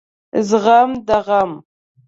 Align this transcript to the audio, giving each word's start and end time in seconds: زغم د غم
زغم 0.47 0.89
د 1.07 1.11
غم 1.27 1.51